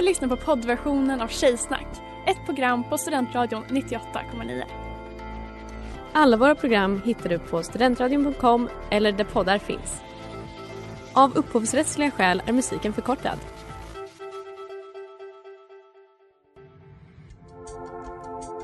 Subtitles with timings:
[0.00, 1.86] Du lyssnar på poddversionen av Tjejsnack,
[2.26, 4.62] ett program på Studentradion 98,9.
[6.12, 10.00] Alla våra program hittar du på studentradion.com eller där poddar finns.
[11.12, 13.38] Av upphovsrättsliga skäl är musiken förkortad.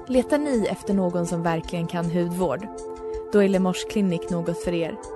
[0.08, 2.66] Letar ni efter någon som verkligen kan hudvård?
[3.32, 5.15] Då är Lemors klinik något för er.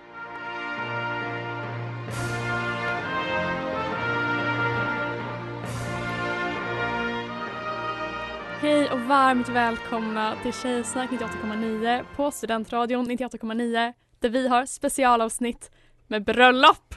[8.61, 15.71] Hej och varmt välkomna till Tjejsnack 98,9 på Studentradion 98,9 där vi har specialavsnitt
[16.07, 16.95] med bröllop.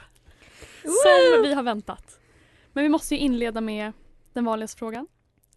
[0.81, 2.19] Som vi har väntat.
[2.73, 3.91] Men vi måste ju inleda med
[4.33, 5.07] den vanligaste frågan.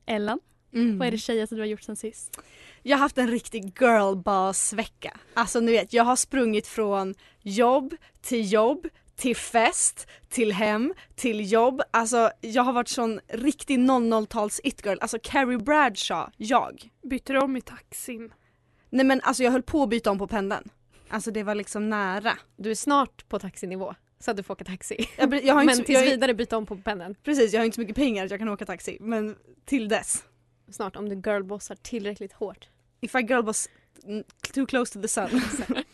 [0.07, 0.41] Ellen,
[0.73, 0.99] Mm.
[0.99, 2.41] vad är det tjejigaste du har gjort sen sist?
[2.83, 5.17] Jag har haft en riktig girlboss-vecka.
[5.35, 8.89] Alltså ni vet, jag har sprungit från jobb till jobb
[9.19, 11.83] till fest, till hem, till jobb.
[11.91, 14.99] Alltså jag har varit sån riktig 00-tals it-girl.
[15.01, 16.91] Alltså Carrie Bradshaw, jag.
[17.03, 18.33] Bytte du om i taxin?
[18.91, 20.69] Nej men alltså jag höll på att byta om på pendeln.
[21.09, 22.39] Alltså det var liksom nära.
[22.57, 25.09] Du är snart på taxinivå så att du får åka taxi.
[25.17, 27.15] Jag, jag har inte Men så, tills jag, vidare byta om på pendeln.
[27.23, 28.99] Precis, jag har inte så mycket pengar att jag kan åka taxi.
[29.01, 30.25] Men till dess.
[30.71, 32.69] Snart om du girlbossar tillräckligt hårt.
[33.01, 33.69] If I girlboss
[34.55, 35.41] too close to the sun.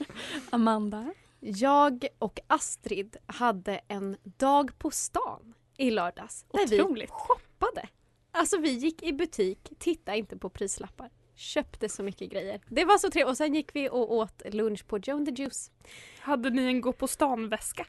[0.51, 1.15] Amanda?
[1.47, 6.47] Jag och Astrid hade en dag på stan i lördags.
[6.53, 7.11] Där vi Otroligt.
[7.11, 7.89] shoppade.
[8.31, 11.11] Alltså vi gick i butik, tittade inte på prislappar.
[11.35, 12.61] Köpte så mycket grejer.
[12.69, 13.31] Det var så trevligt.
[13.31, 15.71] Och sen gick vi och åt lunch på Joe and the Juice.
[16.21, 17.87] Hade ni en gå på stan-väska?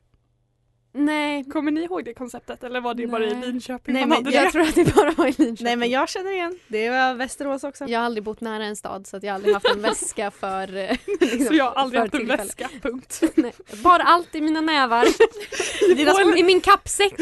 [0.98, 3.46] Nej, Kommer ni ihåg det konceptet eller var det bara i Nej.
[3.52, 4.52] Linköping Nej, men jag det?
[4.52, 5.58] tror att det bara var i Linköping.
[5.66, 6.60] Nej men jag känner igen.
[6.68, 7.86] Det var Västerås också.
[7.88, 10.32] Jag har aldrig bott nära en stad så att jag har aldrig haft en väska
[10.32, 12.44] för eh, liksom, Så jag har aldrig haft en tillfälle.
[12.44, 13.22] väska, punkt.
[13.36, 15.06] Nej, bara allt i mina nävar.
[15.92, 17.14] I dina, små, I min kappsäck.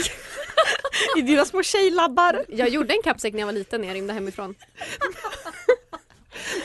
[1.18, 2.46] I dina små tjejlabbar.
[2.50, 4.56] Jag gjorde en kappsäck när jag var liten när jag rymde hemifrån.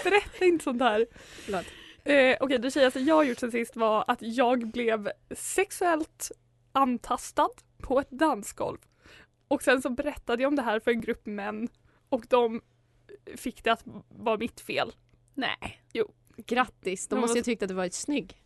[0.04, 1.06] Berätta inte sånt här.
[1.44, 1.64] Förlåt.
[2.04, 6.30] Eh, Okej, det tjejigaste jag har gjort sen sist var att jag blev sexuellt
[6.78, 8.78] antastad på ett dansgolv.
[9.48, 11.68] Och sen så berättade jag om det här för en grupp män
[12.08, 12.60] och de
[13.36, 14.92] fick det att vara mitt fel.
[15.34, 15.82] Nej.
[16.46, 18.42] Grattis, de måste ju tyckt att du varit snygg.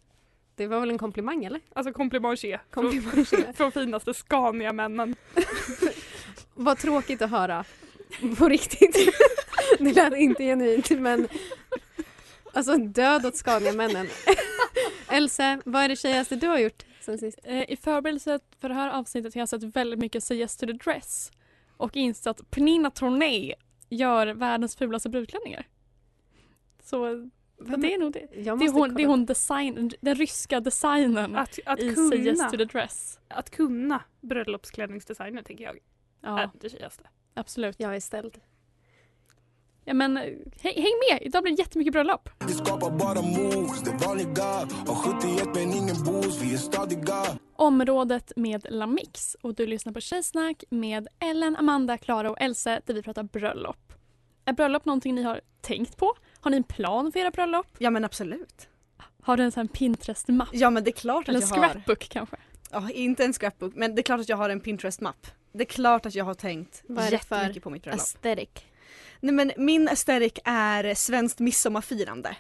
[0.55, 1.61] Det var väl en komplimang eller?
[1.73, 2.37] Alltså komplimanger
[2.71, 3.25] från, Komplimang.
[3.55, 5.17] från finaste Scania-männen.
[6.55, 7.65] Vad tråkigt att höra.
[8.39, 8.97] På riktigt.
[9.79, 11.29] Det lät inte genuint men
[12.53, 14.09] Alltså död åt Scania-männen.
[15.11, 17.39] Else, vad är det tjejigaste du har gjort sen sist?
[17.43, 20.67] Eh, I förberedelse för det här avsnittet har jag sett väldigt mycket Say Yes to
[20.67, 21.33] the Dress
[21.77, 23.55] och insett att Pernilla Tornay
[23.89, 25.67] gör världens fulaste brudklänningar.
[26.83, 28.27] Så så det är nog det.
[28.33, 32.39] Det är hon, det är hon design, den ryska designern Att, att, i Say Yes
[32.39, 33.21] kunna, to the Dress.
[33.29, 35.79] att kunna bröllopsklänningsdesigner tänker jag
[36.21, 37.09] Ja, är det tjejigaste.
[37.35, 37.81] absolut.
[37.81, 38.41] Jag är ställd.
[39.85, 42.29] Ja, men häng, häng med, idag blir det jättemycket bröllop.
[42.47, 44.45] Vi skapar bara moves, det vanliga
[44.87, 47.23] Har 71 men ingen boost, vi är stadiga
[47.57, 52.95] Området med Lamix och du lyssnar på Tjejsnack med Ellen, Amanda, Klara och Else där
[52.95, 53.93] vi pratar bröllop.
[54.45, 56.15] Är bröllop någonting ni har tänkt på?
[56.41, 57.67] Har ni en plan för era bröllop?
[57.79, 58.69] Ja men absolut.
[59.23, 60.49] Har du en sån här Pinterest-mapp?
[60.53, 61.71] Ja men det är klart Eller att en jag har.
[61.71, 62.37] scrapbook kanske?
[62.71, 65.27] Ja, inte en scrapbook men det är klart att jag har en Pinterest-mapp.
[65.53, 68.01] Det är klart att jag har tänkt Vad är det för jättemycket på mitt bröllop.
[68.01, 68.49] Aesthetic.
[69.23, 72.37] Nej men min aesthetic är svenskt midsommarfirande.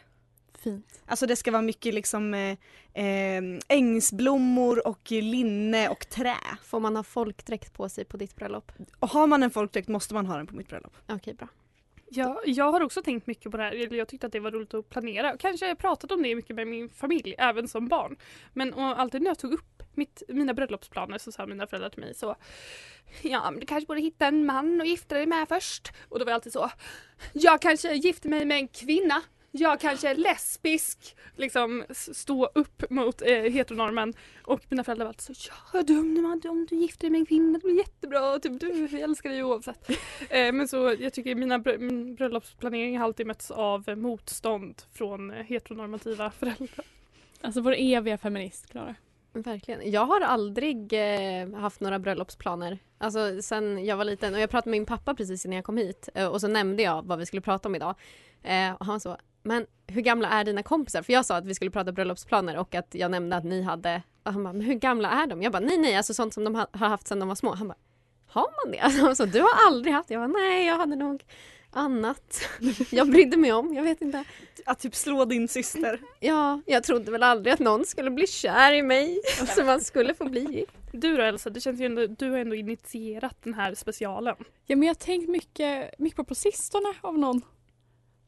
[0.55, 1.02] Fint.
[1.06, 2.56] Alltså det ska vara mycket liksom eh,
[3.05, 6.37] eh, ängsblommor och linne och trä.
[6.64, 8.73] Får man ha folkdräkt på sig på ditt bröllop?
[8.99, 10.96] Och har man en folkdräkt måste man ha den på mitt bröllop.
[11.08, 11.49] Okej, bra.
[12.14, 13.73] Ja, jag har också tänkt mycket på det här.
[13.73, 15.37] Eller Jag tyckte att det var roligt att planera.
[15.37, 18.17] Kanske har jag pratat om det mycket med min familj, även som barn.
[18.52, 22.00] Men och alltid när jag tog upp mitt, mina bröllopsplaner så sa mina föräldrar till
[22.00, 22.37] mig så
[23.23, 25.93] Ja, men du kanske borde hitta en man och gifta dig med först.
[26.09, 26.71] Och då var jag alltid så
[27.33, 29.23] Jag kanske gifter mig med en kvinna
[29.55, 34.15] jag kanske är lesbisk, liksom stå upp mot eh, heteronormen.
[34.43, 37.19] Och mina föräldrar var alltid så ja du, om, du, om du gifter dig med
[37.19, 39.91] en kvinna det blir jättebra, typ, du, vi älskar dig oavsett.
[40.31, 45.31] eh, men så jag tycker mina br- min bröllopsplanering har alltid mötts av motstånd från
[45.31, 46.87] eh, heteronormativa föräldrar.
[47.41, 48.94] Alltså vår eviga feminist, Klara.
[49.32, 49.90] Verkligen.
[49.90, 52.79] Jag har aldrig eh, haft några bröllopsplaner.
[52.99, 55.76] Alltså sen jag var liten och jag pratade med min pappa precis innan jag kom
[55.76, 57.94] hit eh, och så nämnde jag vad vi skulle prata om idag.
[58.43, 61.02] Eh, och han så, men hur gamla är dina kompisar?
[61.02, 64.02] För jag sa att vi skulle prata bröllopsplaner och att jag nämnde att ni hade,
[64.23, 65.43] och han bara, men hur gamla är de?
[65.43, 67.55] Jag bara, nej nej, alltså sånt som de ha, har haft sedan de var små.
[67.55, 67.79] Han bara,
[68.26, 68.79] har man det?
[68.82, 70.11] Alltså, han sa, du har aldrig haft?
[70.11, 71.25] Jag bara, nej jag hade nog
[71.73, 72.49] annat
[72.91, 74.25] jag brydde mig om, jag vet inte.
[74.67, 76.01] Att typ slå din syster.
[76.21, 79.21] Ja, jag trodde väl aldrig att någon skulle bli kär i mig
[79.57, 80.73] så man skulle få bli gift.
[80.93, 84.37] Du då Elsa, det känns ju ändå, du har ändå initierat den här specialen.
[84.67, 87.43] Ja, men jag har tänkt mycket, mycket på på sistone av någon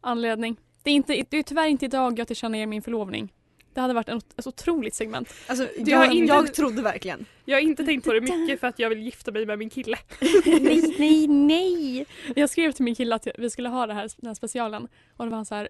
[0.00, 0.56] anledning.
[0.82, 3.32] Det är, inte, det är tyvärr inte idag jag tillkännager min förlovning.
[3.74, 5.28] Det hade varit en, ett otroligt segment.
[5.46, 7.26] Alltså, jag, har inte- jag trodde verkligen.
[7.44, 9.70] Jag har inte tänkt på det mycket för att jag vill gifta mig med min
[9.70, 9.96] kille.
[10.46, 12.06] nej, nej, nej!
[12.36, 14.88] Jag skrev till min kille att jag- vi skulle ha det här, den här specialen
[15.16, 15.68] och då var han så här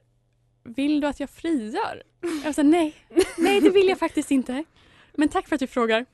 [0.64, 2.02] Vill du att jag friar?
[2.44, 2.94] Jag sa nej,
[3.38, 4.64] nej det vill jag faktiskt inte.
[5.14, 6.00] Men tack för att du frågar.
[6.00, 6.06] Eh,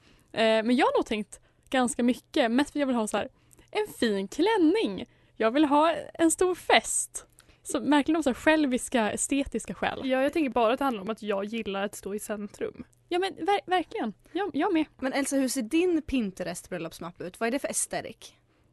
[0.42, 1.40] men jag har nog tänkt
[1.70, 3.28] ganska mycket, mest för att jag vill ha så här
[3.70, 5.04] en fin klänning.
[5.36, 7.26] Jag vill ha en stor fest.
[7.62, 10.00] Så verkligen av så här själviska, estetiska skäl.
[10.04, 12.84] Ja, jag tänker bara att det handlar om att jag gillar att stå i centrum.
[13.08, 14.84] Ja men ver- verkligen, jag, jag med.
[14.98, 17.40] Men Elsa, hur ser din Pinterest bröllopsmapp ut?
[17.40, 18.32] Vad är det för aesthetic?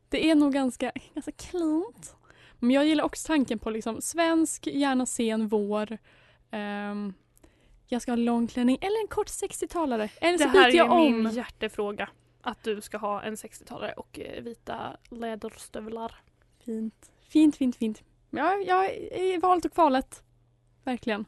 [0.10, 2.16] Det är nog ganska, ganska cleant.
[2.60, 5.98] Men jag gillar också tanken på liksom svensk, gärna sen vår.
[6.52, 7.14] Ehm,
[7.88, 10.10] jag ska ha lång klänning eller en kort 60-talare.
[10.22, 11.24] Eller Det så här byter jag är om.
[11.24, 12.10] min hjärtefråga.
[12.42, 16.16] Att du ska ha en 60-talare och eh, vita läderstövlar.
[16.66, 18.04] Fint, fint, fint, fint.
[18.38, 20.24] Ja, jag är i valet och kvalet.
[20.84, 21.26] Verkligen.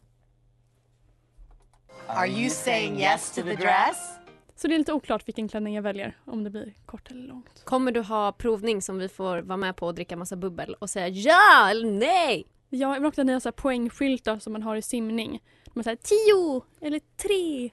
[2.08, 4.16] Are you saying yes to the dress?
[4.56, 6.18] Så det är lite oklart vilken klänning jag väljer.
[6.26, 7.62] Om det blir kort eller långt.
[7.66, 10.90] Kommer du ha provning som vi får vara med på och dricka massa bubbel och
[10.90, 12.48] säga ja eller nej?
[12.70, 15.44] Ja, jag vill också ha nya så här poängskyltar som man har i simning.
[15.74, 17.72] Man säger tio eller tre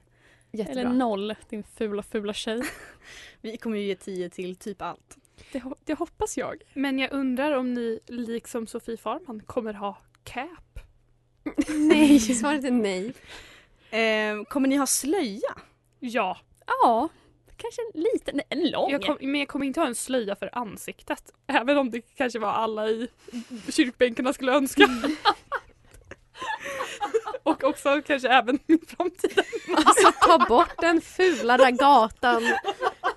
[0.52, 0.80] Jättebra.
[0.80, 1.34] eller noll.
[1.48, 2.62] Din fula, fula tjej.
[3.40, 5.18] Vi kommer ju ge 10 till typ allt.
[5.56, 6.62] Det, ho- det hoppas jag.
[6.74, 10.78] Men jag undrar om ni, liksom Sofie Farman, kommer ha cap?
[11.68, 13.12] nej, svaret är nej.
[13.90, 15.48] Eh, kommer ni ha slöja?
[16.00, 17.08] Ja, Ja,
[17.56, 18.90] kanske en liten, nej, en lång.
[18.90, 21.32] jag kom, men jag kommer inte ha en slöja för ansiktet.
[21.46, 23.08] Även om det kanske var alla i
[23.70, 24.88] kyrkbänkarna skulle önska.
[27.42, 29.42] Och också kanske även min framtida
[29.76, 32.42] Alltså ta bort den fula ragatan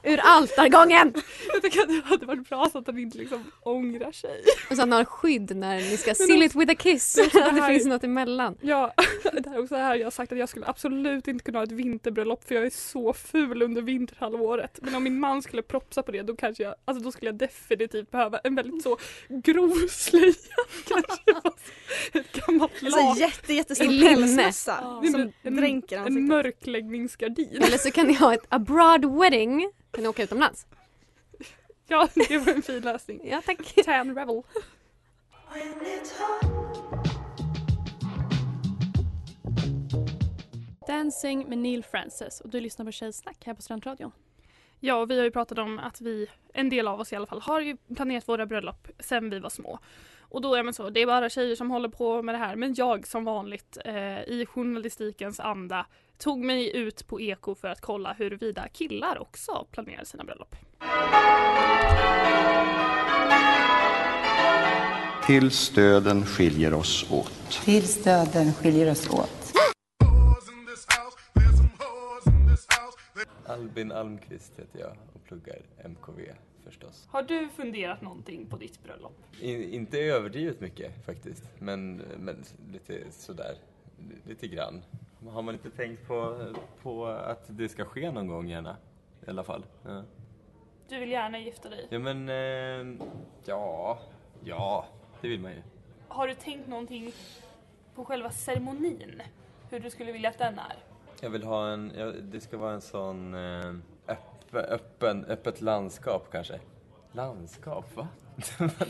[0.03, 1.13] ur altargången!
[1.53, 4.41] Jag tycker att det hade varit bra så att den inte liksom ångrar sig.
[4.63, 7.13] Och så att han har skydd när ni ska seal it with a kiss.
[7.33, 8.57] Det det här- finns något emellan.
[8.61, 8.93] Ja,
[9.33, 11.63] det här är också här jag har sagt att jag skulle absolut inte kunna ha
[11.63, 14.79] ett vinterbröllop för jag är så ful under vinterhalvåret.
[14.81, 17.37] Men om min man skulle propsa på det då kanske jag, alltså då skulle jag
[17.37, 18.97] definitivt behöva en väldigt så
[19.29, 20.33] grov slöja.
[20.87, 21.49] Kanske
[22.13, 23.17] ett gammalt Alltså lakan.
[23.17, 25.03] jätte, jättestor pälsmössa Ja.
[25.11, 26.23] som En- dränker En ansiktet.
[26.23, 27.63] mörkläggningsgardin.
[27.63, 29.71] Eller så kan ni ha ett abroad wedding.
[29.91, 30.67] Kan ni åka utomlands?
[31.87, 33.21] Ja, det var en fin lösning.
[33.23, 33.75] Ja tack.
[33.85, 34.43] Tan Revel.
[40.87, 44.11] Dancing med Neil Francis och du lyssnar på Tjejsnack här på Studentradion.
[44.79, 47.25] Ja, och vi har ju pratat om att vi, en del av oss i alla
[47.25, 49.79] fall, har ju planerat våra bröllop sen vi var små.
[50.21, 52.55] Och då är man så, det är bara tjejer som håller på med det här.
[52.55, 55.85] Men jag som vanligt eh, i journalistikens anda
[56.17, 60.55] tog mig ut på Eko för att kolla huruvida killar också planerar sina bröllop.
[65.25, 67.61] Tills döden skiljer oss åt.
[67.65, 69.38] Tills döden skiljer oss åt.
[73.49, 76.21] Albin Almqvist heter jag och pluggar MKV
[76.63, 77.07] förstås.
[77.11, 79.17] Har du funderat någonting på ditt bröllop?
[79.41, 83.55] In, inte överdrivet mycket faktiskt, men, men lite sådär,
[84.25, 84.81] lite grann.
[85.29, 86.47] Har man inte tänkt på,
[86.81, 88.75] på att det ska ske någon gång gärna?
[89.27, 89.65] I alla fall.
[89.83, 90.03] Ja,
[90.89, 91.87] Du vill gärna gifta dig.
[91.89, 93.05] ja men, eh,
[93.45, 93.99] ja,
[94.43, 94.85] ja,
[95.21, 95.61] det vill man ju.
[96.07, 97.11] Har du tänkt någonting
[97.95, 99.21] på själva ceremonin?
[99.69, 100.75] Hur du skulle vilja att den är?
[101.21, 103.73] Jag vill ha en, ja, det ska vara en sån eh,
[104.07, 106.59] öppen, öppen, öppet landskap kanske.
[107.11, 108.07] Landskap, va?
[108.37, 108.85] Framför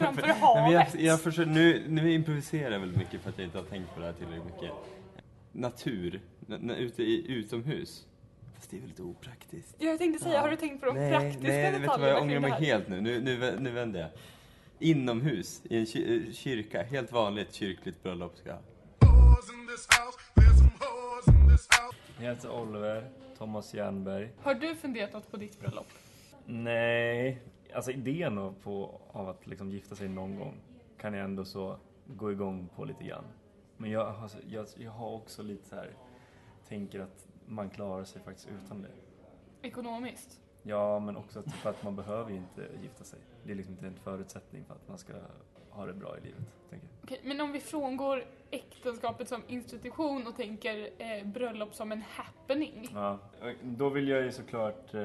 [0.00, 0.94] Nej, men jag, havet?
[1.00, 4.00] jag försöker, nu, nu improviserar jag väldigt mycket för att jag inte har tänkt på
[4.00, 4.70] det här tillräckligt mycket.
[5.52, 8.06] Natur, n- n- ute i, utomhus.
[8.54, 9.74] Fast det är väldigt opraktiskt.
[9.78, 11.98] Ja, jag tänkte säga, har du tänkt på de nej, praktiska nej, vet du detaljerna
[11.98, 12.60] vad, jag kring ångrar det mig här?
[12.60, 13.00] helt nu.
[13.00, 14.10] Nu, nu, vä- nu vänder jag.
[14.78, 18.62] Inomhus, i en ky- kyrka, helt vanligt kyrkligt bröllop ska jag ha.
[22.18, 24.30] Jag heter Oliver Thomas Jernberg.
[24.40, 25.86] Har du funderat något på ditt bröllop?
[26.46, 27.42] Nej,
[27.74, 30.54] alltså idén av, på, av att liksom gifta sig någon gång
[30.98, 33.24] kan jag ändå så gå igång på lite grann.
[33.76, 35.90] Men jag, alltså, jag, jag har också lite så här,
[36.68, 38.90] tänker att man klarar sig faktiskt utan det.
[39.62, 40.40] Ekonomiskt?
[40.62, 43.18] Ja, men också för att man behöver ju inte gifta sig.
[43.44, 45.12] Det är liksom inte en förutsättning för att man ska
[45.76, 46.40] ha det bra i livet,
[46.70, 47.04] tänker jag.
[47.04, 52.90] Okej, men om vi frångår äktenskapet som institution och tänker eh, bröllop som en happening.
[52.94, 53.18] Ja,
[53.62, 55.00] då vill jag ju såklart eh,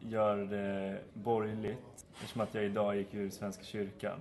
[0.00, 4.20] göra det borgerligt eftersom att jag idag gick ur Svenska kyrkan.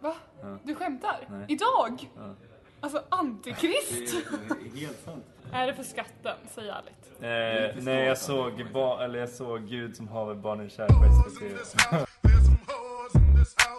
[0.00, 0.14] Va?
[0.40, 0.58] Ja.
[0.62, 1.16] Du skämtar?
[1.30, 1.46] Nej.
[1.48, 2.10] Idag?
[2.16, 2.34] Ja.
[2.80, 4.24] Alltså antikrist?
[4.48, 5.24] Det är helt sant.
[5.52, 6.36] är det för skatten?
[6.50, 7.12] Säg ärligt.
[7.20, 8.60] Eh, nej, jag såg,
[9.00, 12.08] eller jag såg Gud som haver barnen kär på SVT.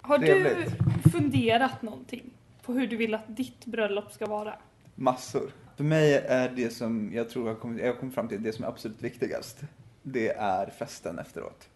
[0.02, 0.66] Har du.
[1.14, 2.30] Funderat någonting
[2.62, 4.54] på hur du vill att ditt bröllop ska vara?
[4.94, 5.50] Massor.
[5.76, 8.64] För mig är det som jag tror jag kommit, jag kommit fram till det som
[8.64, 9.60] är absolut viktigast.
[10.02, 11.68] Det är festen efteråt.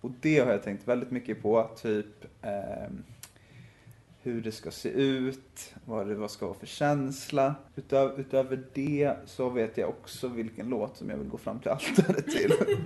[0.00, 1.70] Och det har jag tänkt väldigt mycket på.
[1.82, 3.02] Typ ehm,
[4.22, 7.54] hur det ska se ut, vad det vad ska vara för känsla.
[7.76, 11.70] Utöver, utöver det så vet jag också vilken låt som jag vill gå fram till
[11.70, 12.52] altaret till.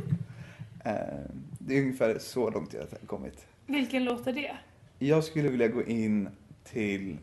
[0.84, 3.46] Ehm, det är ungefär så långt jag har kommit.
[3.66, 4.56] Vilken låt är det?
[4.98, 6.28] Jag skulle vilja gå in
[6.64, 7.18] till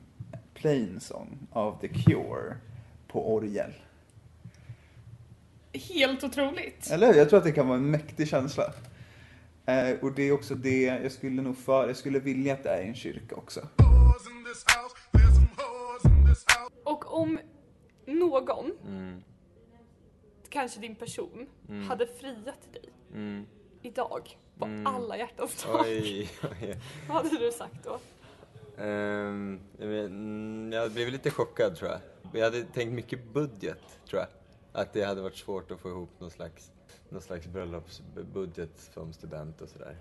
[0.53, 2.57] Plain Song av The Cure
[3.07, 3.73] på orgel.
[5.73, 6.89] Helt otroligt.
[6.91, 7.13] Eller hur?
[7.13, 8.73] Jag tror att det kan vara en mäktig känsla.
[9.65, 12.69] Eh, och det är också det jag skulle nog för, jag skulle vilja att det
[12.69, 13.67] är i en kyrka också.
[16.83, 17.39] Och om
[18.05, 19.23] någon, Mm.
[20.49, 21.83] kanske din person, Mm.
[21.89, 23.45] hade friat till dig Mm.
[23.81, 24.87] idag på Mm.
[24.87, 25.81] alla hjärtans dag.
[25.85, 26.29] Oj,
[26.61, 26.77] oj.
[27.07, 27.99] Vad hade du sagt då?
[28.83, 29.59] Ehm,
[30.73, 31.99] jag, blev lite chockad tror jag.
[32.33, 34.27] Jag hade tänkt mycket budget tror jag.
[34.81, 36.71] Att det hade varit svårt att få ihop någon slags,
[37.09, 39.95] någon slags bröllopsbudget som student och sådär.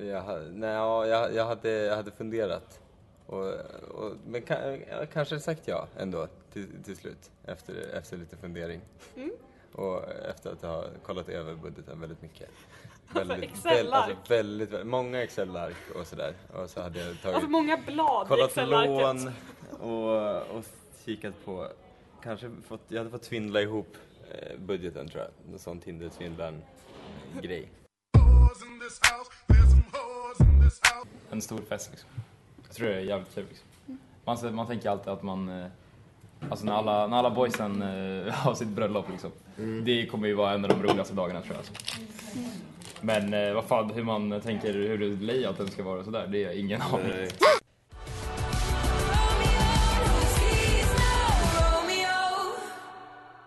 [0.00, 2.80] Jag, nej, ja, jag, jag, hade, jag hade funderat.
[3.26, 3.48] Och,
[3.94, 4.42] och, men
[4.90, 8.80] jag kanske sagt ja ändå till, till slut efter, efter lite fundering.
[9.16, 9.30] Mm.
[9.72, 12.48] Och efter att ha kollat över budgeten väldigt mycket.
[13.12, 13.94] Alltså, väl- Excel-ark.
[13.94, 16.34] alltså väldigt, väldigt, många Excel-ark och sådär.
[16.52, 19.32] Och så hade jag tagit Alltså många blad i kollat lån
[19.80, 20.64] och, och
[21.04, 21.68] kikat på,
[22.22, 23.96] kanske fått, jag hade fått tvindla ihop
[24.30, 25.50] eh, budgeten tror jag.
[25.50, 27.68] Någon sån Tinder-svindlaren-grej.
[31.30, 32.10] En stor fest liksom.
[32.66, 33.68] Jag tror det är jävligt kul liksom.
[34.24, 35.66] Man, man tänker alltid att man, eh,
[36.50, 39.30] alltså när alla, när alla boysen eh, har sitt bröllop liksom.
[39.84, 41.58] Det kommer ju vara en av de roligaste dagarna tror jag.
[41.58, 41.72] Alltså.
[43.04, 46.42] Men eh, vad fan, hur man tänker, hur layouten ska vara och sådär, det är
[46.42, 47.28] jag ingen aning.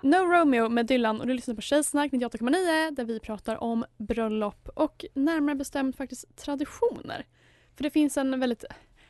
[0.01, 4.69] No Romeo med Dylan och du lyssnar på Tjejsnack 98,9 där vi pratar om bröllop
[4.75, 7.25] och närmare bestämt faktiskt traditioner.
[7.75, 8.63] För det finns en väldigt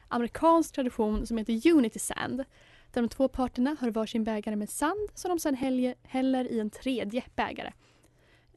[0.08, 2.44] amerikansk tradition som heter Unity Sand
[2.92, 6.70] där de två parterna har varsin bägare med sand som de sedan häller i en
[6.70, 7.72] tredje bägare.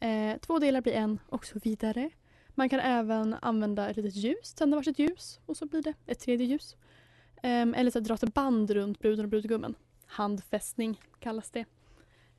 [0.00, 2.10] Eh, två delar blir en och så vidare.
[2.48, 6.20] Man kan även använda ett litet ljus, tända varsitt ljus och så blir det ett
[6.20, 6.76] tredje ljus.
[7.42, 9.74] Eh, eller så dra ett band runt bruden och brudgummen.
[10.06, 11.64] Handfästning kallas det.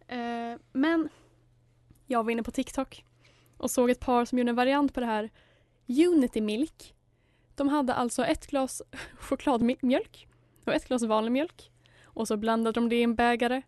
[0.07, 1.09] Eh, men
[2.07, 3.05] jag var inne på TikTok
[3.57, 5.29] och såg ett par som gjorde en variant på det här
[5.87, 6.95] Unity Milk.
[7.55, 8.81] De hade alltså ett glas
[9.19, 10.27] chokladmjölk
[10.65, 11.71] och ett glas vanlig mjölk.
[12.03, 13.61] Och så blandade de det i en bägare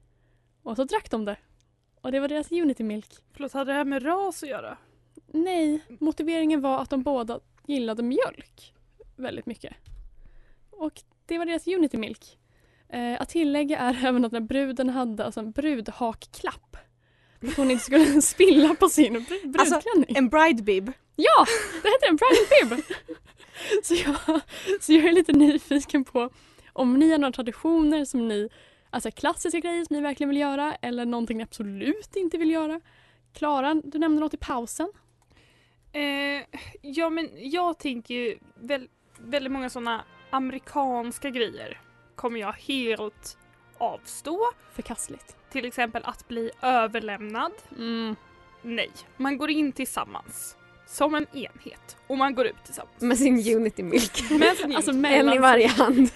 [0.63, 1.37] och så drack de det.
[2.03, 3.09] Och det var deras Unity Milk.
[3.33, 4.77] Förlåt, hade det här med ras att göra?
[5.27, 8.73] Nej, motiveringen var att de båda gillade mjölk
[9.15, 9.73] väldigt mycket.
[10.71, 12.37] Och det var deras Unity Milk.
[12.89, 16.77] Eh, att tillägga är även att när bruden hade alltså en brudhakklapp.
[17.47, 20.17] Att hon inte skulle spilla på sin Alltså, brudklänning.
[20.17, 20.91] en bride bib.
[21.15, 21.45] Ja,
[21.83, 22.83] det heter en bride bib.
[23.83, 24.41] så, jag,
[24.81, 26.29] så jag är lite nyfiken på
[26.73, 28.49] om ni har några traditioner som ni,
[28.93, 32.81] alltså klassiska grejer som ni verkligen vill göra eller någonting ni absolut inte vill göra.
[33.33, 34.91] Klara, du nämnde något i pausen.
[35.93, 36.45] Eh,
[36.81, 38.87] ja men jag tänker ju väl,
[39.19, 41.81] väldigt många sådana amerikanska grejer
[42.15, 43.37] kommer jag helt
[43.77, 44.39] avstå.
[44.73, 45.35] Förkastligt.
[45.51, 47.51] Till exempel att bli överlämnad.
[47.77, 48.15] Mm.
[48.61, 50.57] Nej, man går in tillsammans.
[50.87, 51.97] Som en enhet.
[52.07, 53.01] Och man går ut tillsammans.
[53.01, 54.29] Med sin Unity Milk.
[54.31, 55.01] Med sin Alltså Unity.
[55.01, 56.09] mellan- En i varje hand.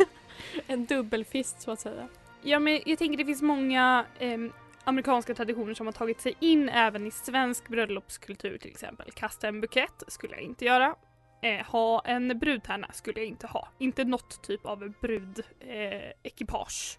[0.68, 2.08] En dubbelfist så att säga.
[2.48, 4.52] Ja men jag tänker det finns många ehm,
[4.84, 9.12] amerikanska traditioner som har tagit sig in även i svensk bröllopskultur till exempel.
[9.12, 10.96] Kasta en bukett skulle jag inte göra.
[11.42, 13.68] Eh, ha en brudtärna skulle jag inte ha.
[13.78, 15.70] Inte något typ av brudekipage.
[15.70, 16.98] Eh, ekipage.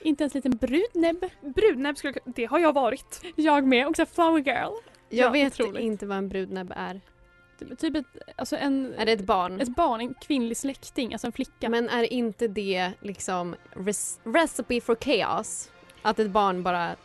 [0.00, 1.24] Inte ens en liten brudnäbb.
[1.54, 3.22] Brudnäbb, skulle, jag- det har jag varit.
[3.36, 4.72] Jag med, också flower girl.
[5.08, 5.82] Jag Ja, vet otroligt.
[5.82, 7.00] inte vad en brudnäbb är.
[7.68, 9.60] Typ, typ ett, alltså en, Är det ett barn?
[9.60, 11.68] ett barn, en kvinnlig släkting, alltså en flicka.
[11.68, 15.70] Men är inte det liksom res- recipe for chaos?
[16.02, 16.96] Att ett barn bara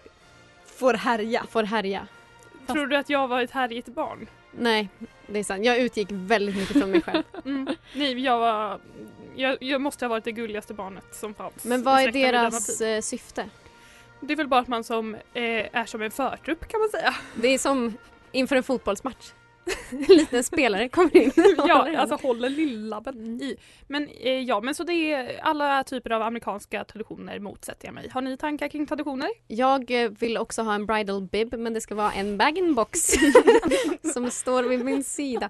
[0.66, 1.46] Får härja.
[1.50, 2.08] får härja?
[2.68, 4.28] Tror du att jag var ett härjigt barn?
[4.52, 4.90] Nej,
[5.28, 5.66] det är sant.
[5.66, 7.24] Jag utgick väldigt mycket från mig själv.
[7.46, 7.68] Mm.
[7.96, 8.80] Nej, jag var...
[9.36, 11.64] Jag, jag måste ha varit det gulligaste barnet som fanns.
[11.66, 13.50] Men vad är deras eh, syfte?
[14.20, 15.22] Det är väl bara att man som eh,
[15.78, 17.16] är som en förtrupp kan man säga.
[17.36, 17.94] Det är som
[18.32, 19.32] inför en fotbollsmatch.
[19.92, 21.32] En liten spelare kommer in.
[21.58, 23.58] ja, alltså håller lillabben i.
[23.88, 28.10] Men eh, ja, men så det är alla typer av amerikanska traditioner motsätter jag mig.
[28.10, 29.30] Har ni tankar kring traditioner?
[29.48, 33.00] Jag eh, vill också ha en bridal bib men det ska vara en bag-in-box
[34.14, 35.50] som står vid min sida.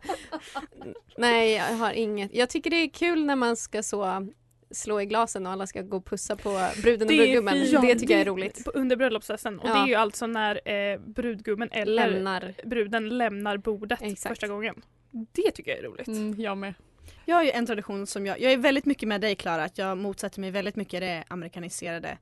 [1.17, 2.33] Nej, jag har inget.
[2.33, 4.27] Jag tycker det är kul när man ska så
[4.71, 6.49] slå i glasen och alla ska gå och pussa på
[6.81, 7.53] bruden och brudgummen.
[7.65, 7.81] fint.
[7.81, 8.63] Det tycker jag är roligt.
[8.65, 9.59] på- Under bröllopsfesten.
[9.59, 9.73] Och Ja.
[9.73, 12.53] det är ju alltså när eh, brudgummen eller Lämnar.
[12.65, 14.27] bruden lämnar bordet Exakt.
[14.31, 14.81] första gången.
[15.11, 16.07] Det tycker jag är roligt.
[16.07, 16.73] Mm, jag med.
[17.25, 19.77] Jag har ju en tradition som jag, jag är väldigt mycket med dig Klara, att
[19.77, 22.17] jag motsätter mig väldigt mycket det amerikaniserade.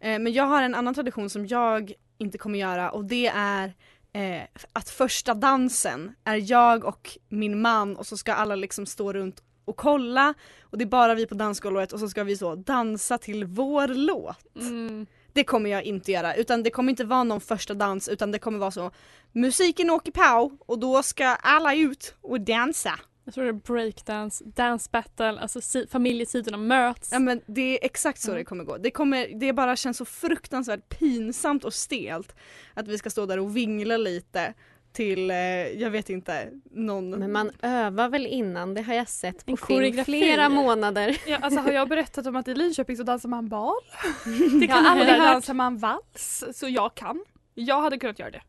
[0.00, 3.72] Eh, men jag har en annan tradition som jag inte kommer göra och det är
[4.12, 9.12] eh, att första dansen är jag och min man och så ska alla liksom stå
[9.12, 12.54] runt och kolla och det är bara vi på dansgolvet och så ska vi så
[12.54, 14.56] dansa till vår låt.
[14.56, 15.06] Mm.
[15.32, 18.38] Det kommer jag inte göra utan det kommer inte vara någon första dans utan det
[18.38, 18.90] kommer vara så
[19.32, 22.98] musiken åker på och då ska alla ut och dansa.
[23.24, 27.08] Jag tror det är breakdance, dance battle, alltså si- familjesidorna möts.
[27.12, 28.38] Ja men det är exakt så Mm.
[28.40, 28.76] det kommer gå.
[28.78, 32.34] Det, kommer, det bara känns så fruktansvärt pinsamt och stelt
[32.74, 34.54] att vi ska stå där och vingla lite
[34.98, 35.36] till, eh,
[35.82, 37.10] jag vet inte, någon...
[37.10, 41.16] Men man övar väl innan, det har jag sett på En film flera månader.
[41.26, 43.74] Ja, alltså, har jag berättat om att i Linköping så dansar man bal?
[44.60, 45.32] Det kan aldrig ha hört.
[45.32, 47.24] dansar man vals, så jag kan.
[47.54, 48.42] Jag hade kunnat göra det.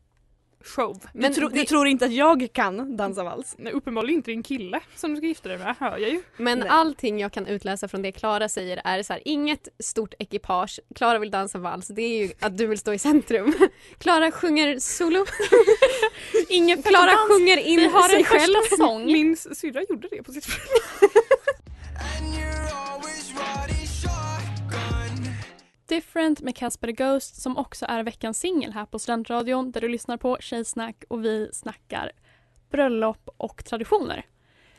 [0.64, 1.00] Show.
[1.12, 3.54] du, tro, du tror inte att jag kan dansa vals?
[3.58, 6.22] Nej, uppenbarligen inte din kille som du ska gifta dig med, hör jag ju.
[6.36, 6.68] Men Nej.
[6.68, 10.80] allting jag kan utläsa från det Klara säger är så här, inget stort ekipage.
[10.94, 13.54] Klara vill dansa vals, det är ju att du vill stå i centrum.
[13.98, 15.26] Klara sjunger solo.
[16.48, 18.54] Ingen Klara sjunger in Vi har sig en själv.
[18.78, 19.04] sång.
[19.12, 21.19] Min syrra gjorde det på sitt bröllop.
[25.90, 29.88] Different med Casper the Ghost som också är veckans singel här på Studentradion där du
[29.88, 32.12] lyssnar på Tjejsnack och vi snackar
[32.70, 34.26] bröllop och traditioner.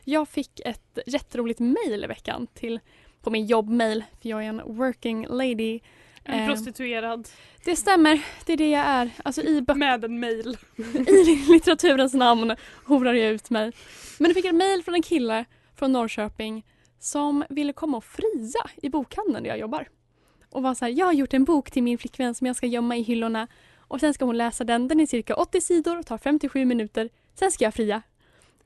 [0.03, 2.79] Jag fick ett jätteroligt mejl i veckan till,
[3.21, 5.79] på min jobbmail för jag är en working lady.
[6.23, 7.29] En Eh, prostituerad
[7.65, 9.09] det stämmer, det är det jag är.
[9.23, 10.57] Alltså i, med en mail.
[11.07, 13.71] i litteraturens namn horar jag ut mig.
[14.19, 15.45] Men jag fick ett mejl från en kille
[15.75, 16.65] från Norrköping
[16.99, 19.87] som ville komma och fria i bokhandeln där jag jobbar.
[20.51, 22.67] Och var så här, jag har gjort en bok till min flickvän som jag ska
[22.67, 24.87] gömma i hyllorna och sen ska hon läsa den.
[24.87, 27.09] Den är cirka 80 sidor och tar 57 minuter.
[27.39, 28.01] Sen ska jag fria.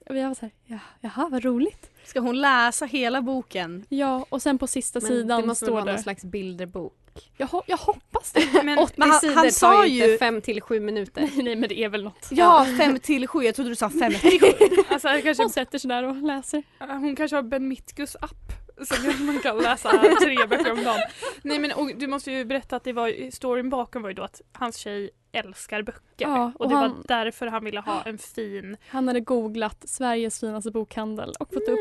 [0.10, 1.90] Och jag var så här, ja, jaha vad roligt.
[2.06, 3.86] Ska hon läsa hela boken?
[3.90, 6.02] Ja, och sen på sista Men sidan det måste väl står vara någon det.
[6.04, 6.94] slags bilderbok.
[7.38, 8.48] Jag, ho- jag hoppas det.
[8.64, 11.22] Men, 80 Men han- sidor han tar sa ju ju- inte 5 till 7 minuter.
[11.22, 12.28] Nej, nej men det är väl något.
[12.32, 13.44] Ja, fem till sju.
[13.44, 14.48] Jag trodde du sa fem till sju.
[14.90, 16.64] alltså, kanske, Hon sätter sig där och läser.
[16.80, 18.52] hon kanske har Ben Mitkus app.
[18.84, 19.90] Så man kan läsa
[20.24, 21.00] tre böcker om dagen.
[21.42, 24.24] Nej men och, du måste ju berätta att det var, storyn bakom var ju då
[24.24, 26.02] att hans tjej älskar böcker.
[26.18, 28.78] Ja, och, och det han- var därför han ville ha en fin...
[28.88, 31.80] Han hade googlat Sveriges finaste bokhandel och fått upp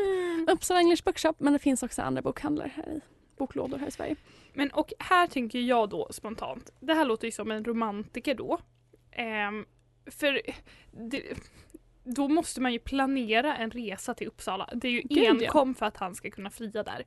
[0.51, 3.01] Uppsala English Bookshop men det finns också andra bokhandlar här i
[3.37, 4.15] boklådor här i Sverige.
[4.53, 8.59] Men och här tänker jag då spontant, det här låter ju som en romantiker då.
[9.11, 9.65] Ehm,
[10.11, 10.41] för
[10.91, 11.23] det,
[12.05, 14.69] då måste man ju planera en resa till Uppsala.
[14.73, 15.31] Det är ju Gud, ja.
[15.31, 17.05] enkom för att han ska kunna fria där.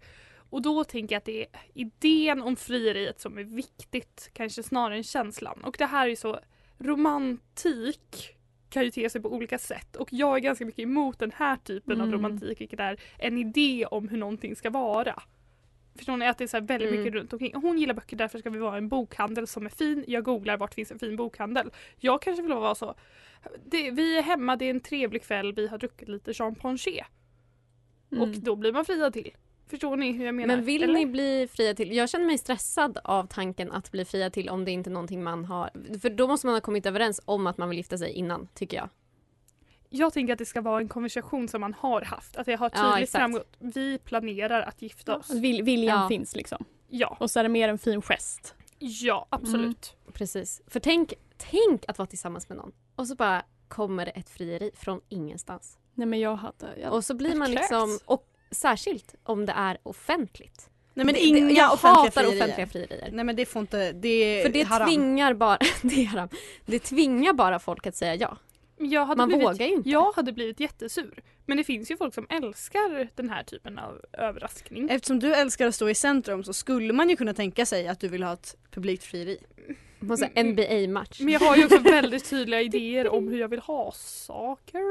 [0.50, 4.96] Och då tänker jag att det är idén om frieriet som är viktigt, kanske snarare
[4.96, 5.64] än känslan.
[5.64, 6.40] Och det här är ju så,
[6.78, 8.34] romantik
[8.70, 11.56] kan ju te sig på olika sätt och jag är ganska mycket emot den här
[11.56, 12.18] typen av Mm.
[12.18, 15.22] romantik, vilket är en idé om hur någonting ska vara.
[15.98, 17.00] Förstår ni att det är så väldigt Mm.
[17.00, 17.52] mycket runt omkring.
[17.54, 20.04] Hon gillar böcker därför ska vi vara en bokhandel som är fin.
[20.08, 21.70] Jag googlar vart finns en fin bokhandel.
[21.96, 22.94] Jag kanske vill vara så.
[23.64, 27.04] Det, vi är hemma, det är en trevlig kväll, vi har druckit lite champagne.
[28.12, 28.22] Mm.
[28.22, 29.30] Och då blir man fria till.
[29.70, 30.56] Förstår ni hur jag menar?
[30.56, 30.94] Men vill Eller?
[30.94, 31.92] ni bli fria till?
[31.96, 35.22] Jag känner mig stressad av tanken att bli fria till om det inte är någonting
[35.22, 35.70] man har.
[36.02, 38.76] För då måste man ha kommit överens om att man vill gifta sig innan, tycker
[38.76, 38.88] jag.
[39.90, 42.36] Jag tänker att det ska vara en konversation som man har haft.
[42.36, 43.20] Att det har Ja, tydligt exakt.
[43.22, 43.56] framgått.
[43.58, 45.30] Vi planerar att gifta oss.
[45.30, 46.08] Vill, viljan Ja.
[46.08, 46.64] finns liksom.
[46.88, 48.54] Ja, Och så är det mer en fin gest.
[48.78, 49.96] ja absolut.
[50.12, 50.62] Precis.
[50.66, 54.70] För tänk, tänk att vara tillsammans med någon och så bara kommer det ett frieri
[54.76, 55.78] från ingenstans.
[55.94, 56.80] Nej men jag hade...
[56.82, 57.60] Jag, Och så blir man kräks.
[57.60, 60.70] liksom, och särskilt om det är offentligt.
[60.94, 62.42] Nej men Det- inga det- jag offentliga hatar frierier.
[62.44, 63.08] offentliga frierier.
[63.12, 64.88] Nej men det får inte, det är För det haram.
[64.88, 66.28] tvingar bara, det är haram.
[66.66, 68.36] Det tvingar bara folk att säga ja.
[68.78, 69.90] Jag hade Man blivit, vågar ju inte.
[69.90, 71.22] Jag hade blivit jättesur.
[71.46, 74.90] Men det finns ju folk som älskar den här typen av överraskning.
[74.90, 78.00] Eftersom du älskar att stå i centrum så skulle man ju kunna tänka sig att
[78.00, 79.38] du vill ha ett publikt frieri.
[80.00, 81.20] På här NBA-match.
[81.20, 84.82] Men jag har ju också väldigt tydliga idéer om hur jag vill ha saker.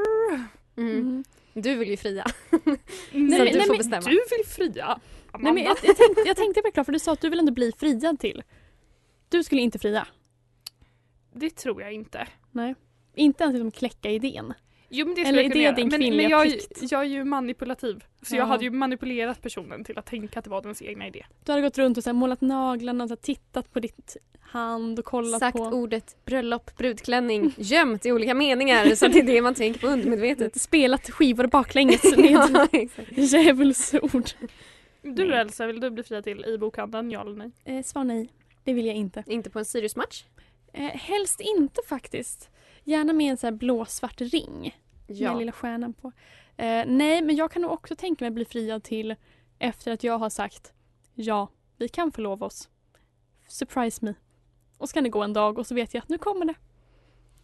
[0.78, 1.24] Mm.
[1.54, 2.26] Du vill ju fria.
[2.52, 2.80] Nej,
[3.12, 4.10] du nej, får bestämma.
[4.10, 5.00] Du vill fria.
[5.40, 7.52] Nej, men jag, jag, tänkte, jag tänkte verkligen för du sa att du vill ändå
[7.52, 8.44] bli friad till.
[9.30, 10.08] Du skulle inte fria?
[11.34, 12.28] Det tror jag inte.
[12.52, 12.76] Nej.
[13.18, 14.54] Inte ens liksom kläcka idén?
[14.90, 16.92] Jo men det Eller är jag det din men, kvinnliga men jag, plikt?
[16.92, 18.04] jag är ju manipulativ.
[18.22, 18.40] Så Ja.
[18.40, 21.26] jag hade ju manipulerat personen till att tänka att det var dens egna idé.
[21.46, 24.18] Du hade gått runt och så här, målat naglarna och så här, tittat på ditt
[24.40, 25.64] hand och kollat Sagt på...
[25.64, 30.62] ordet bröllop, brudklänning gömt i olika meningar så det är det man tänker på undermedvetet.
[30.62, 32.68] Spelat skivor baklänges med Ja,
[33.10, 34.30] djävulsord.
[35.02, 37.12] Du Elsa, vill du bli fria till i bokhandeln?
[37.12, 37.52] Ja eller nej?
[37.66, 38.30] Eh, svar nej.
[38.64, 39.24] Det vill jag inte.
[39.28, 40.24] Inte på en Sirius-match?
[40.74, 42.50] Eh, helst inte faktiskt.
[42.88, 44.78] Gärna med en så här blåsvart ring.
[45.08, 45.32] Ja.
[45.32, 46.12] Med lilla stjärnan på.
[46.58, 49.16] Eh, nej, men jag kan nog också tänka mig bli friad till
[49.60, 50.74] efter att jag har sagt
[51.14, 51.48] ja,
[51.78, 52.70] vi kan förlova oss.
[53.48, 54.14] Surprise me.
[54.78, 56.54] Och så kan det gå en dag och så vet jag att nu kommer det.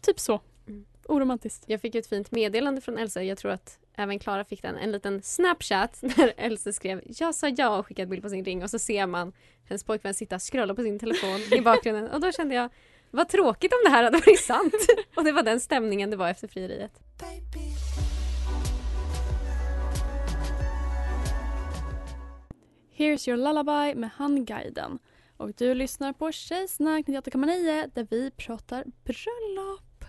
[0.00, 0.40] Typ så.
[0.66, 0.84] Mm.
[1.08, 1.64] Oromantiskt.
[1.66, 3.22] Jag fick ett fint meddelande från Elsa.
[3.22, 4.76] Jag tror att även Klara fick den.
[4.76, 8.62] En liten snapchat där Elsa skrev jag sa ja och skickade bild på sin ring
[8.62, 9.32] och så ser man
[9.64, 12.70] hennes pojkvän sitta och scrolla på sin telefon i bakgrunden och då kände jag
[13.14, 14.74] vad tråkigt om det här hade varit sant.
[15.16, 17.00] och det var den stämningen det var efter frieriet.
[22.96, 24.98] Here's your lullaby med Handguiden.
[25.36, 30.04] Och du lyssnar på Tjejsnack 98,9 där vi pratar bröllop.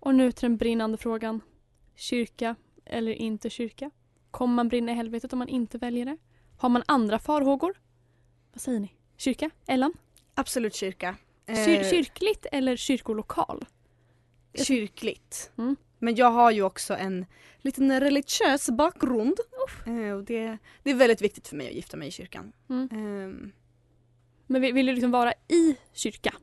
[0.00, 1.40] Och nu till den brinnande frågan.
[1.96, 3.90] Kyrka eller inte kyrka?
[4.30, 6.16] Kommer man brinna i helvetet om man inte väljer det?
[6.58, 7.80] Har man andra farhågor?
[8.52, 8.94] Vad säger ni?
[9.16, 9.50] Kyrka?
[9.66, 9.92] Ellen?
[10.34, 11.16] Absolut kyrka.
[11.54, 13.64] Kyr- Eh, kyrkligt eller kyrkolokal?
[14.66, 15.50] kyrkligt.
[15.58, 15.76] Mm.
[15.98, 17.26] Men jag har ju också en
[17.58, 19.34] liten religiös bakgrund.
[19.86, 22.52] Eh, och det, det är väldigt viktigt för mig att gifta mig i kyrkan.
[22.70, 22.88] Mm.
[22.92, 23.52] Ehm,
[24.46, 26.34] Men vill, vill du liksom vara i kyrka?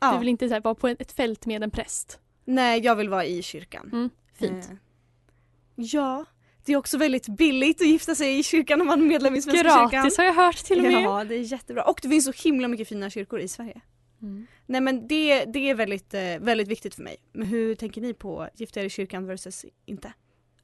[0.00, 0.12] ja.
[0.12, 2.18] Du vill inte så här, vara på ett, fält med en präst?
[2.44, 3.90] Nej, jag vill vara i kyrkan.
[3.92, 4.10] Mm.
[4.34, 4.64] Fint.
[4.70, 4.76] Eh,
[5.74, 6.24] ja,
[6.64, 9.42] det är också väldigt billigt att gifta sig i kyrkan om man är medlem i
[9.42, 9.90] Svenska kyrkan.
[9.90, 11.02] Gratis har jag hört till och med.
[11.02, 11.82] Ja, det är jättebra.
[11.84, 13.80] Och det finns så himla mycket fina kyrkor i Sverige.
[14.26, 14.46] Mm.
[14.66, 17.16] Nej men det, det är väldigt, eh, väldigt viktigt för mig.
[17.32, 20.12] Men hur tänker ni på gifta er i kyrkan versus inte?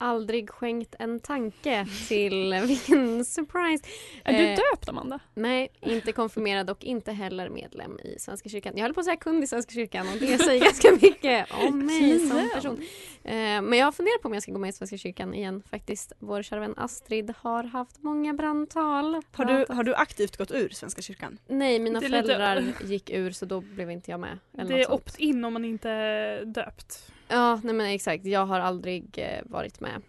[0.02, 3.84] Aldrig skänkt en tanke till vilken surprise.
[4.24, 5.20] Är du Eh, döpt Amanda?
[5.34, 8.72] Nej, inte konfirmerad och inte heller medlem i Svenska kyrkan.
[8.76, 11.86] Jag höll på att säga kund i Svenska kyrkan och det säger ganska mycket om
[11.86, 12.80] mig som person.
[13.24, 16.12] Eh, Men jag funderar på om jag ska gå med i Svenska kyrkan igen faktiskt.
[16.18, 19.22] Vår kära vän Astrid har haft många brandtal.
[19.32, 21.38] Har du, har du aktivt gått ur Svenska kyrkan?
[21.48, 24.38] Nej, mina är lite- föräldrar gick ur så då blev inte jag med.
[24.58, 27.11] Eller Det är opt-in om man inte är döpt.
[27.32, 28.26] Ja, nej men exakt.
[28.26, 30.02] Jag har aldrig eh, varit med.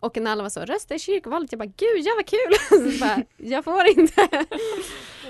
[0.00, 2.92] Och när alla var så, rösta i kyrkovalet, jag bara gud ja vad kul!
[2.92, 4.46] så bara, jag får inte.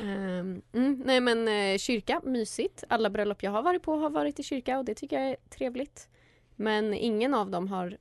[0.03, 2.85] um, mm, nej men eh, kyrka, mysigt.
[2.88, 5.37] Alla bröllop jag har varit på har varit i kyrka och det tycker jag är
[5.50, 6.09] trevligt.
[6.57, 7.96] Men ingen av dem har,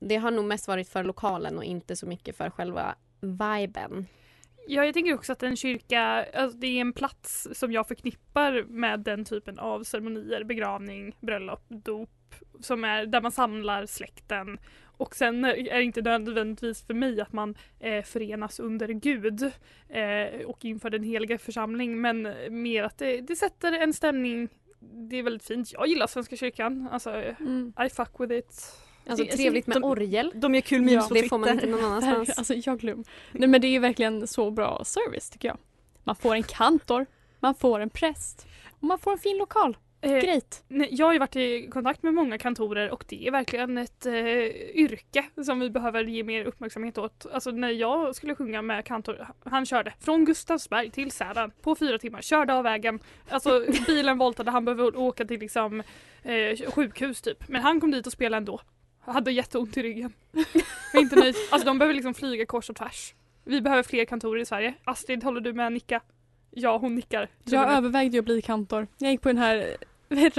[0.00, 4.06] det har nog mest varit för lokalen och inte så mycket för själva viben.
[4.68, 8.64] Ja, jag tänker också att en kyrka, alltså det är en plats som jag förknippar
[8.68, 12.10] med den typen av ceremonier, begravning, bröllop, dop,
[12.60, 14.58] som är där man samlar släkten.
[14.96, 19.42] Och sen är det inte nödvändigtvis för mig att man eh, förenas under Gud
[19.88, 24.48] eh, och inför den heliga församling, men mer att det, det sätter en stämning.
[24.80, 25.72] Det är väldigt fint.
[25.72, 26.88] Jag gillar Svenska kyrkan.
[26.92, 27.72] Alltså, Mm.
[27.86, 28.76] I fuck with it.
[29.06, 30.32] Alltså Det- trevligt med de- orgel.
[30.34, 32.30] De gör kul memes på det får man inte någon annanstans.
[32.38, 33.04] Alltså jag glöm.
[33.32, 35.58] Nej men det är ju verkligen så bra service tycker jag.
[36.04, 37.06] Man får en kantor,
[37.40, 38.46] man får en präst
[38.80, 39.76] och man får en fin lokal.
[40.04, 40.64] Eh, Great.
[40.68, 44.14] Jag har ju varit i kontakt med många kantorer och det är verkligen ett eh,
[44.74, 47.26] yrke som vi behöver ge mer uppmärksamhet åt.
[47.32, 51.98] Alltså när jag skulle sjunga med kantor, han körde från Gustavsberg till Sälen på fyra
[51.98, 53.00] timmar, körde av vägen.
[53.28, 55.82] Alltså bilen voltade, han behövde åka till liksom
[56.22, 57.48] eh, sjukhus typ.
[57.48, 58.60] Men han kom dit och spelade ändå.
[59.00, 60.12] Hade jätteont i ryggen.
[60.94, 61.34] Var inte nöjd.
[61.50, 63.14] Alltså de behöver liksom flyga kors och tvärs.
[63.44, 64.74] Vi behöver fler kantorer i Sverige.
[64.84, 66.00] Astrid, håller du med Nicka?
[66.50, 67.28] Ja, hon nickar.
[67.44, 68.86] Jag övervägde ju att bli kantor.
[68.98, 69.76] Jag gick på den här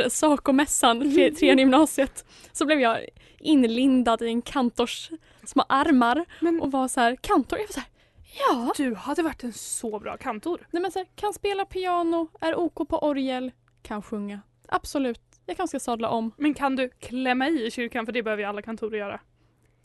[0.10, 2.26] Saco-mässan, tre- trean gymnasiet.
[2.52, 3.06] Så blev jag
[3.40, 5.10] inlindad i en kantors
[5.46, 7.60] små armar Men- och var så här, kantor?
[7.60, 7.90] Jag var så här,
[8.40, 8.74] ja.
[8.78, 10.68] Du hade varit en så bra kantor.
[10.72, 14.40] Nej men så här, kan spela piano, är OK på orgel, kan sjunga.
[14.68, 15.22] Absolut.
[15.46, 16.32] Jag kanske ska sadla om.
[16.38, 18.06] Men kan du klämma i kyrkan?
[18.06, 19.20] För det behöver ju alla kantorer göra.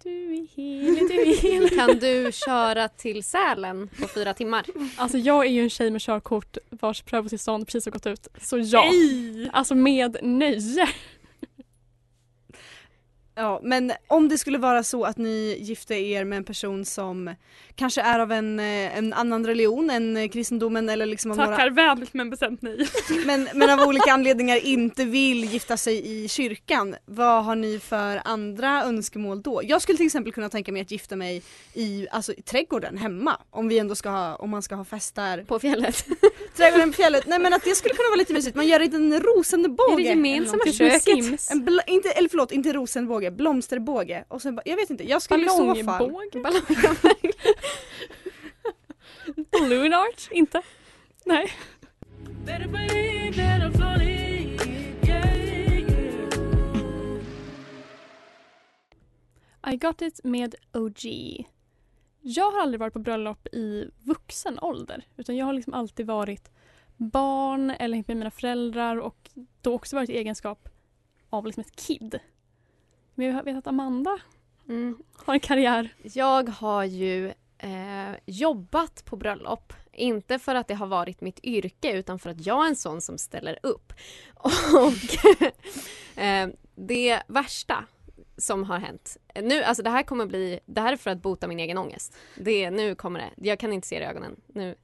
[0.03, 1.75] Du är helig, du är helig.
[1.77, 4.67] Kan du köra till Sälen på fyra timmar?
[4.97, 8.29] Alltså jag är ju en tjej med körkort vars prövotillstånd precis har gått ut.
[8.41, 9.51] Så ja, Nej!
[9.53, 10.89] alltså med nöje.
[13.38, 17.35] Ja, men om det skulle vara så att ni gifte er med en person som
[17.74, 21.70] kanske är av en, eh, en annan religion än kristendomen eller liksom av Tackar några,
[21.70, 22.88] vänligt men bestämt nej.
[23.27, 28.20] men, men av olika anledningar inte vill gifta sig i kyrkan, vad har ni för
[28.24, 29.61] andra önskemål då?
[29.64, 31.42] Jag skulle till exempel kunna tänka mig att gifta mig
[31.74, 35.14] i, alltså, i trädgården hemma om vi ändå ska ha, om man ska ha fest
[35.14, 35.44] där.
[35.44, 36.07] På fjället?
[36.59, 39.21] Trädgården på fjället, nej men att det skulle kunna vara lite mysigt, man gör en
[39.21, 39.92] rosenbåge.
[39.92, 40.73] Är det gemensamma någonting.
[40.73, 41.51] köket?
[41.51, 44.25] En bl- inte, eller förlåt, inte rosenbåge, blomsterbåge.
[44.29, 45.85] Och sen, jag vet inte, jag skulle i så fall...
[45.85, 47.33] Ballongbåge?
[49.53, 50.29] Balloon art?
[50.31, 50.62] Inte?
[51.25, 51.53] Nej.
[59.73, 61.03] I got it med OG.
[62.20, 66.50] Jag har aldrig varit på bröllop i vuxen ålder utan jag har liksom alltid varit
[66.96, 70.68] barn eller hängt med mina föräldrar och då också varit i egenskap
[71.31, 72.18] av liksom ett kid.
[73.14, 74.18] Men jag vet att Amanda
[74.68, 74.98] Mm.
[75.16, 75.94] har en karriär.
[76.02, 79.72] Jag har ju eh, jobbat på bröllop.
[79.92, 83.00] Inte för att det har varit mitt yrke utan för att jag är en sån
[83.00, 83.92] som ställer upp.
[84.74, 87.85] Och eh, det värsta
[88.38, 89.16] som har hänt.
[89.42, 92.16] Nu, alltså det här kommer bli, det här är för att bota min egen ångest.
[92.35, 94.40] Det, nu kommer det, jag kan inte se det i ögonen.
[94.46, 94.74] Nu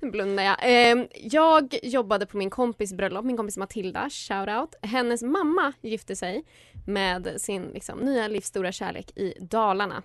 [0.00, 0.56] blundar jag.
[0.62, 4.74] Eh, jag jobbade på min kompis bröllop, min kompis Matilda, shout out.
[4.82, 6.44] Hennes mamma gifte sig
[6.86, 10.02] med sin liksom, nya livs stora kärlek i Dalarna.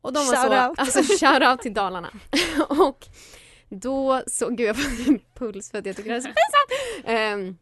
[0.00, 0.78] Och de var Shout så, out.
[0.78, 2.10] alltså shout out till Dalarna.
[2.68, 3.06] och
[3.68, 7.04] då så, gud jag får en puls för att jag tycker det är så pinsamt.
[7.04, 7.56] Ehm,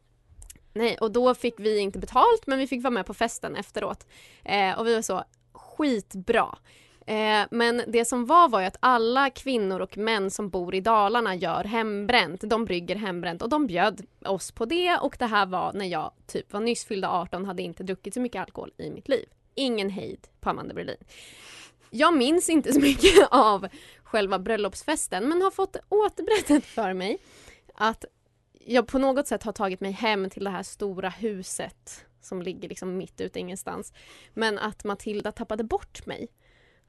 [0.79, 4.07] nej, och då fick vi inte betalt men vi fick vara med på festen efteråt.
[4.45, 6.59] Eh, och vi var så skitbra.
[7.09, 10.81] Eh, men det som var var ju att alla kvinnor och män som bor i
[10.81, 12.41] Dalarna gör hembränt.
[12.41, 16.13] De brygger hembränt och de bjöd oss på det och det här var när jag
[16.27, 19.25] typ var nyss fyllda 18 hade inte druckit så mycket alkohol i mitt liv.
[19.55, 20.97] Ingen hejd på Amanda Berlin.
[21.91, 23.69] Jag minns inte så mycket av
[24.03, 27.19] själva bröllopsfesten men har fått återberättat för mig
[27.75, 28.05] att
[28.71, 32.69] jag på något sätt har tagit mig hem till det här stora huset som ligger
[32.69, 33.93] liksom mitt ute ingenstans.
[34.35, 36.29] Men att Matilda tappade bort mig.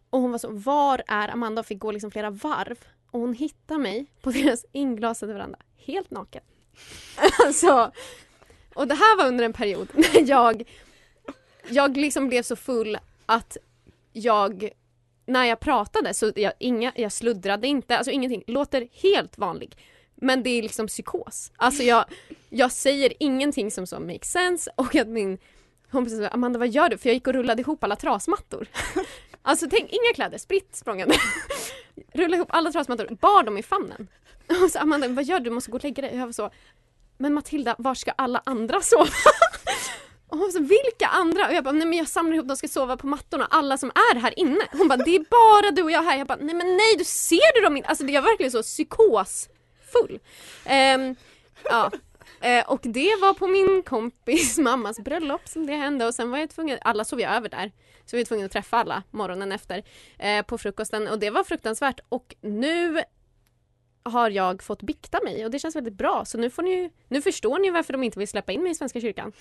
[0.09, 1.59] Och hon var så, var är Amanda?
[1.59, 2.79] Och fick gå liksom flera varv.
[3.11, 6.43] Och hon hittade mig på deras inglasade veranda, helt naken.
[7.45, 7.91] alltså,
[8.73, 10.69] och det här var under en period när jag,
[11.69, 13.57] jag liksom blev så full att
[14.13, 14.69] jag,
[15.25, 19.77] när jag pratade så jag, inga, jag sluddrade inte, alltså ingenting, låter helt vanlig.
[20.21, 21.51] Men det är liksom psykos.
[21.57, 22.05] Alltså jag,
[22.49, 25.37] jag säger ingenting som så makes sense och att min
[25.91, 26.97] kompis sa Amanda vad gör du?
[26.97, 28.67] För jag gick och rullade ihop alla trasmattor.
[29.41, 31.15] Alltså tänk, inga kläder, spritt språngande.
[32.13, 34.07] Rulla ihop alla trasmattor, bar dem i famnen.
[34.63, 35.43] Och så Amanda, vad gör du?
[35.43, 36.15] Du måste gå och lägga dig.
[36.15, 36.51] Jag var så,
[37.17, 39.05] men Matilda, var ska alla andra sova?
[40.27, 41.47] Och hon sa, vilka andra?
[41.47, 43.89] Och jag bara, nej men jag samlar ihop, de ska sova på mattorna, alla som
[43.89, 44.67] är här inne.
[44.71, 46.17] Hon bara, det är bara du och jag här.
[46.17, 47.89] Jag bara, nej men nej, du ser du dem inte?
[47.89, 48.63] Alltså jag var verkligen så
[49.91, 50.19] full.
[50.65, 51.15] Ehm,
[51.63, 51.91] ja.
[52.41, 56.37] Eh, och det var på min kompis mammas bröllop som det hände och sen var
[56.37, 57.71] jag tvungen, alla sov ju över där.
[58.05, 59.83] Så vi var tvungna att träffa alla morgonen efter
[60.19, 63.03] eh, på frukosten och det var fruktansvärt och nu
[64.03, 67.21] har jag fått bikta mig och det känns väldigt bra så nu får ni nu
[67.21, 69.33] förstår ni varför de inte vill släppa in mig i Svenska kyrkan.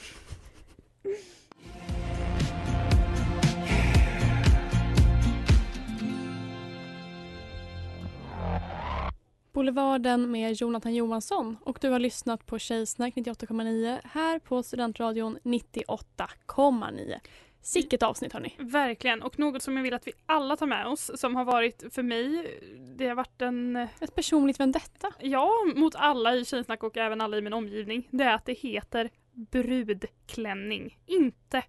[9.59, 17.21] Boulevarden med Jonathan Johansson och du har lyssnat på Tjejsnack 98,9 här på Studentradion 98,9.
[17.63, 18.55] Sicket avsnitt hörni.
[18.59, 21.85] Verkligen, och något som jag vill att vi alla tar med oss som har varit
[21.91, 22.59] för mig,
[22.97, 23.77] det har varit en...
[23.77, 25.13] Ett personligt vendetta.
[25.21, 28.09] Ja, mot alla i Tjejsnack och även alla i min omgivning.
[28.11, 31.65] Det är att det heter brudklänning, inte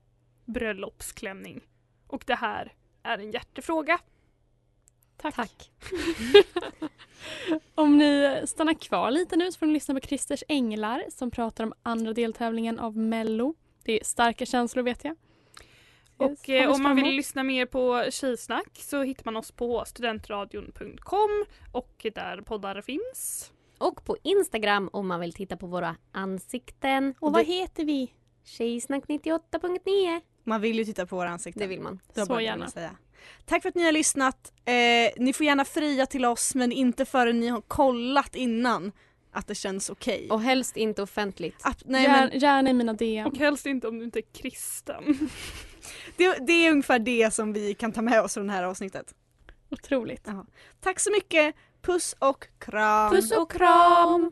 [0.45, 1.61] bröllopsklänning.
[2.07, 2.73] Och det här
[3.03, 3.99] är en hjärtefråga.
[5.17, 5.71] Tack.
[7.75, 11.63] Om ni stannar kvar lite nu så får ni lyssna på Christers Änglar som pratar
[11.63, 13.55] om andra deltävlingen av Mello.
[13.83, 15.15] Det är starka känslor vet jag.
[16.17, 21.45] Och eh, om man vill lyssna mer på Tjejsnack så hittar man oss på studentradion.com
[21.71, 23.51] och där poddar finns.
[23.77, 27.13] Och på Instagram om man vill titta på våra ansikten.
[27.19, 28.13] Och vad heter vi?
[28.43, 30.21] Tjejsnack 98.9.
[30.43, 31.61] Man vill ju titta på våra ansikten.
[31.61, 31.99] Det vill man.
[32.27, 32.67] Så gärna.
[32.67, 32.91] Säga.
[33.45, 34.53] Tack för att ni har lyssnat.
[34.65, 34.73] Eh,
[35.17, 38.91] ni får gärna fria till oss men inte förrän ni har kollat innan
[39.31, 40.27] att det känns okej.
[40.29, 41.55] Och helst inte offentligt.
[41.61, 43.27] Att, nej, Gär, men Gärna i mina DM.
[43.27, 45.03] Och helst inte om du inte är kristen.
[46.17, 49.13] det, det är ungefär det som vi kan ta med oss från det här avsnittet.
[49.71, 50.23] Otroligt.
[50.25, 50.45] Ja.
[50.81, 53.11] Tack så mycket, puss och kram!
[53.11, 54.31] Puss och kram!